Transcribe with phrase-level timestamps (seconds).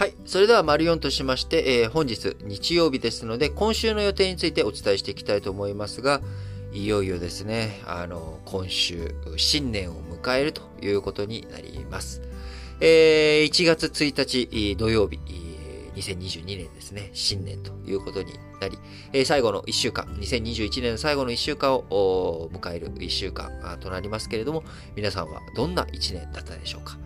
[0.00, 0.14] はい。
[0.24, 6.22] それでは、丸4としまして、えー、本日、日曜日ですので、今週の予定についてお伝えしていきたいと思いますが、
[6.72, 12.22] いよいよですね、あの、今週、新年を迎えるということになります。
[12.80, 15.18] えー、1月1日土曜日、
[15.94, 18.78] 2022年ですね、新年ということになり、
[19.12, 24.64] えー、最後の1週間、2021年の最後の1週間を迎える1週間となりますけれども、
[24.96, 26.96] 皆さんはどんな1年だったでしょうか。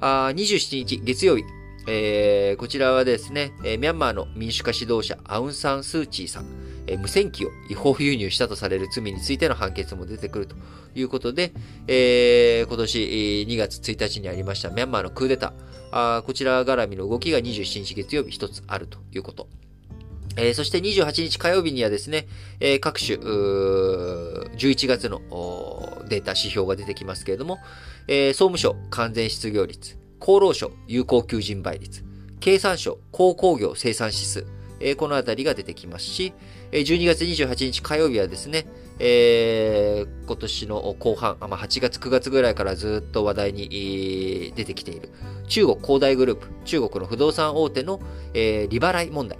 [0.00, 1.44] あ27日月曜日、
[1.86, 6.46] えー、こちらはですね、ミャンマーの民主化指導者アウン・サン・スー・チーさん、
[6.86, 10.56] えー、無線機を違法輸入したとされる罪についての判決も出てくると。
[10.94, 11.52] いうことで、
[11.86, 19.48] えー、今年2月1日にありましたミャンマーのクーデター、あこちら絡みの動きが27日月曜日一つあるということ。
[20.36, 22.26] えー、そして28日火曜日にはですね、
[22.58, 25.20] えー、各種、11月の
[26.08, 27.58] データ指標が出てきますけれども、
[28.08, 32.04] えー、総務省完全失業率、厚労省有効求人倍率、
[32.38, 34.46] 経産省鉱工業生産指数、
[34.78, 36.32] えー、このあたりが出てきますし、
[36.70, 38.66] 12月28日火曜日はですね、
[39.00, 45.10] えー、今年の後半、まあ、8月9月ぐらいからずっと話題に出てきている
[45.48, 48.00] 中国恒大グループ、中国の不動産大手の、
[48.32, 49.38] えー、利払い問題。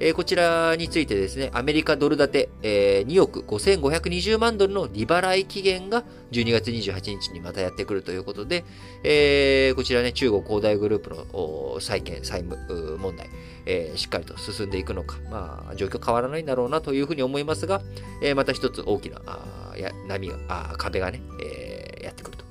[0.00, 8.64] えー、こちらについてですね、アメリカドル建て、えー、2億5520万ドルの利払い期限が12月28日にまたやってくるということで、
[9.04, 13.28] えー、こちらね、中国恒大グループの債権、債務問題、
[13.66, 17.82] えー、しっかりと進んでいくのか、まあ、状況変わらないんだろうなというふうに思いますが、
[18.22, 22.44] えー、また一つ大きなあや波があ、壁がね、えー、やってくると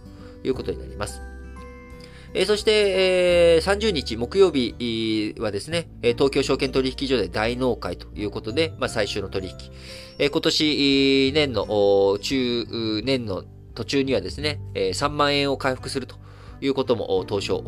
[0.43, 1.28] いうことになります。
[2.33, 9.55] えー、そして、えー、30日木曜日はですね、東京証券取引所で大納会ということで、まあ、最終の取引。
[10.19, 16.15] えー、今年、年の、中、年の途中にはですね、3万円を回復すると
[16.61, 17.63] いうことも当初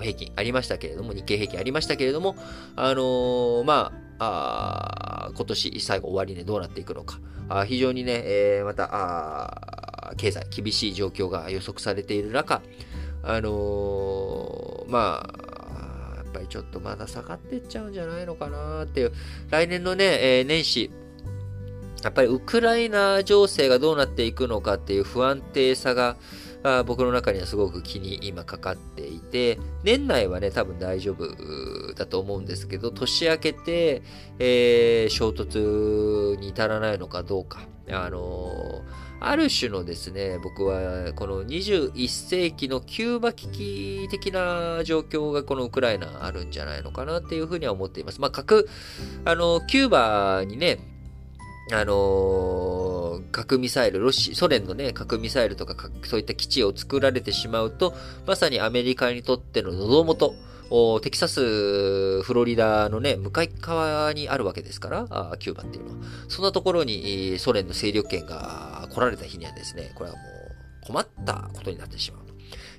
[0.00, 2.36] 平均ありましたけれども、日経平均ありましたけれども、
[2.74, 7.18] あのー、まあ、あ今年最後終わりでどうなっていくのか。
[7.48, 12.62] あ非常にね、えー、またあ、経済厳しい状況が予測されている中、
[13.26, 15.28] あのー、ま
[16.14, 19.12] あ、やっぱりちょっとまだ下がってっちゃうんじゃないのかなっていう、
[19.50, 20.04] 来年のね、
[20.38, 20.90] えー、年始、
[22.04, 26.16] やっぱりウクライナ情勢がどうなっていくのかっていう不安定さが、
[26.62, 34.02] あ僕の中にはすごく気に今かかっていて、年内はね、多分大丈夫だと思うんですけど、年明けて、
[34.38, 37.60] えー、衝突に至らないのかどうか。
[37.90, 38.82] あの
[39.20, 48.20] ある種のですね、僕はこの21世紀のキューバ危機的な状況がこのウクライナあるんじゃないのかなっていうふうには思っています。
[48.20, 48.68] まあ、核、
[49.24, 50.78] あの、キューバにね、
[51.72, 57.94] あのー、核ミサイル、ロシ、ソ連のね、核ミサイルとか、そういった基地を作られてしまうと、
[58.26, 60.34] まさにアメリカにとっての喉元、
[61.02, 66.06] テキサス、フロリダのね、向かい側にあるわけですから、あキューバっていうのは。
[66.28, 72.22] そんなところにソ連の勢力圏が来られた日にはですね、これはもう困ったことになってしまう。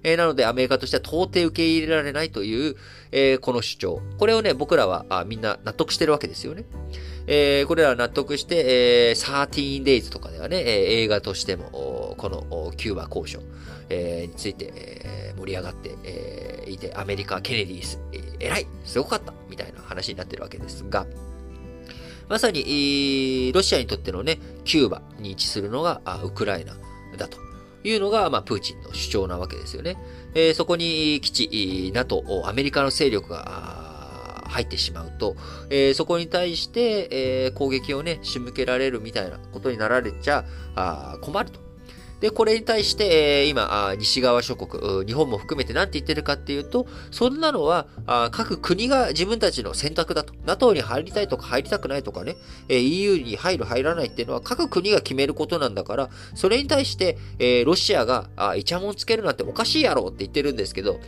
[0.04, 2.76] えー、なのでアメリカとしては到底受け入れられないという、
[3.12, 4.02] えー、この主張。
[4.18, 6.66] これをね、僕らはあみんな納得してるわけですよね。
[7.28, 10.66] えー、これら納得して、えー、13 days とかではね、えー、
[11.04, 13.42] 映画としても、このキューバ交渉、
[13.90, 21.06] えー、について、えー、盛り上がって、えー、いて、アメリカ、ケネディス、えー、偉いすごかったみたいな話になってるわけですが、
[22.30, 26.76] まさに、ロシアにとってのね、キューバに位置するのが、ウクライナ
[27.18, 27.38] だと
[27.84, 29.98] いうのが、まあ、プーチンの主張なわけですよね。
[30.34, 33.77] えー、そこに基地、NATO、アメリカの勢力が
[34.48, 35.36] 入ってしまうと、
[35.70, 41.67] えー、そこに対して、えー、攻撃をね、仕向けられるみたいなことになられちゃあ困ると。
[42.20, 47.88] で、これに対して、今、西側諸国、日本も含めて何て言ってるかっていうと、そんなのは、
[48.32, 50.34] 各国が自分たちの選択だと。
[50.46, 52.38] NATO に入りたいとか入りたくないとかね、
[52.70, 57.18] EU に入る入らないっていうのは各国が決めることなんだから、それに対して、
[57.66, 61.00] ロシアが、イチャモンつけるなんておかしいやろって言ってるんですけど、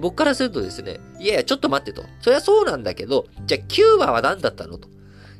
[0.00, 2.06] 僕からするとですね、いやいや、ちょっと待ってと。
[2.22, 4.88] そりゃそうなんだけど、じゃあ、キューバは何だったのと。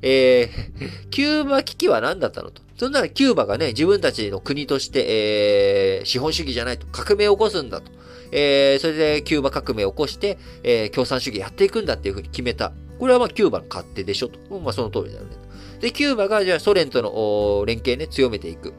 [0.02, 2.65] えー、 キューバ危機は何だったのと。
[2.76, 7.90] そんならキューバがね、自分たちの国として、えー、資本主義じゃないと、革命を起こすんだと。
[8.32, 12.73] えー、それでキューバ革命を起こして、えー、共産主義やっていくんだっていうふうに決めた。
[12.99, 14.38] これはまあキューバの勝手でしょと。
[14.58, 15.37] まあその通りだよね。
[15.81, 18.75] で、キューバがじゃあソ連との連携ね、強めていく。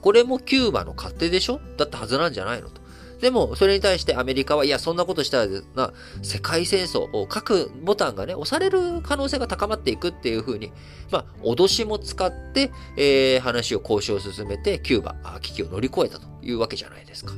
[0.00, 1.60] これもキューバの勝手でしょ？
[1.76, 2.77] だったはずなんじゃないのと。
[3.20, 5.92] でも、それに対してアメリカは、いや、そんなことしたらな、
[6.22, 10.72] 世界戦争を各ボタンがね、押される可能性が高まっていくっていうふうに、
[11.10, 16.37] まあ、脅しも使って、えー、話を交渉を進めて、キューバ、危機を乗り越えたと。
[16.48, 17.32] いうわけじゃないですか。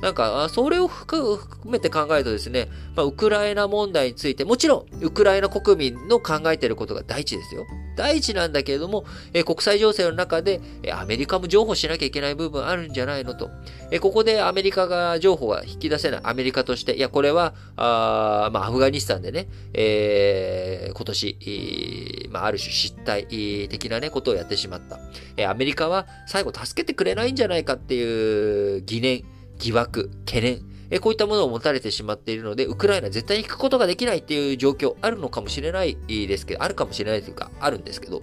[0.00, 7.64] なんか、それを含めて考えるとですね、まあ、ウクライナ問題について、もちろん、ウクライナ国民の考えていることが第一ですよ。
[7.96, 13.50] 第一なんだけれども、え国際情勢の中で、えアメリカも譲歩しなきゃいけない部分あるんじゃないのと。
[13.90, 16.20] えここでアメリカが譲歩が引き出せない。
[16.24, 23.26] アメリカとして、いや、これは、あまあ、アフガニスタンでね、えー、今年、まあ、ある種失態
[23.68, 24.98] 的なね、ことをやってしまった。
[25.36, 28.51] えアメリカは最後助けてくれないんじゃないかっていう
[28.86, 29.24] 疑念、
[29.58, 38.20] 疑惑、懸念、えこういったものを持たれてしまっているので、ウクライナ絶対に行くことができないっていう状況あるのかもしれないですけど、あるかもしれないというか、あるんですけど、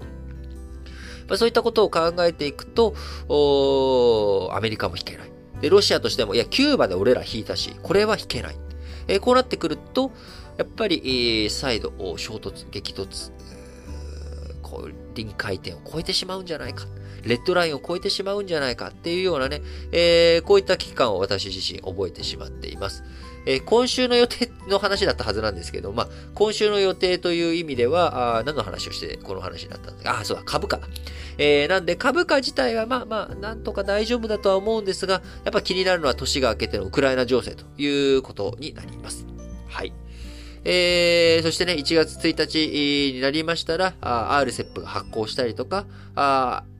[1.29, 2.93] まあ、そういったことを考えていくと、
[4.53, 5.31] アメリカも引けない。
[5.61, 8.55] で、ロシアとしても、いや、キューバで俺ら引いたし、これは引けない。
[9.07, 10.11] え、こうなってくると、
[10.57, 13.31] やっぱり、え、再度、衝突、激突、
[14.61, 16.85] こう、臨界点を超えてしまうんじゃないか。
[17.23, 19.61] レッドラインを超えてしまうんじゃないかっていうようなね、
[19.91, 23.03] えー、こういった危機感を私自身覚えてしまっています。
[23.45, 30.19] えー、今週の予定の話だったはずなんですけど、まあ、今週の予定という意味では、あ何の話をしてこの話になったんだ？
[30.19, 30.79] あ、そうだ、株価。
[31.37, 39.25] えー、なんで株価自体はまあまあ、なんとか大丈夫だとは思うんですが、やっぱ気になるのは年が明けてのウクライナ情勢ということになります。
[39.69, 39.93] はい。
[40.65, 45.85] えー、そしてね、1月1日になりましたら、RCEP が発行したりとか、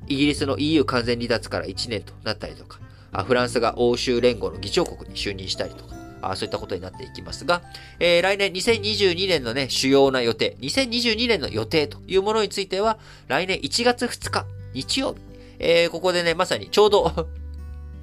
[0.10, 2.80] イギリスの EU 完全離脱から1年となったりとか、
[3.24, 7.62] フランスが欧州連合の議長国に就任したりとか、あそういったことになっていきますが、
[8.00, 12.98] えー、来年2022年のね、主要な予定、2022年の予定というものについては、
[13.28, 15.20] 来年1月2日、日曜日、
[15.60, 17.28] えー、ここでね、まさにちょうど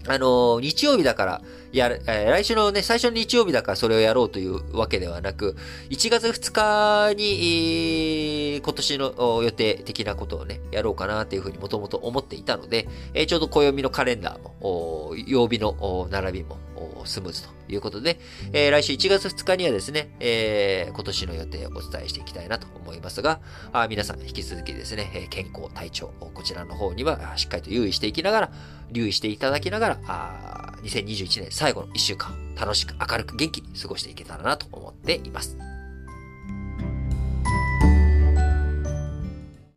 [0.09, 1.43] あの、日曜日だから、
[1.73, 5.57] やる、え、来週のね、最初の日曜日だからそれをやろうというわけではなく、
[5.91, 16.57] 1月2日に、え、今年の予定的なことをね、やろうかなというふうにもともと思っていたので、え、ちょうど暦のカレンダーも、曜日の並びも
[17.05, 18.19] スムーズとということで、
[18.53, 23.41] えー、来週1月2日にはですね、えー、今年の予定をお伝えしていきたいなと思いますが、
[23.73, 28.53] あ皆さん引き続きですね、健康、体調、こちらの方にはしっかりと留意していきながら、
[28.91, 35.76] 留意していただきながら、あ2021年最後の1週間、楽しく明るく元気に過ごしていけたらなと思っています。